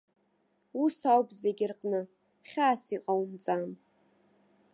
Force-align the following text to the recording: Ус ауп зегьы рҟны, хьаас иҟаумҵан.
Ус 0.81 0.97
ауп 1.13 1.29
зегьы 1.41 1.65
рҟны, 1.71 2.01
хьаас 2.47 2.83
иҟаумҵан. 2.95 3.63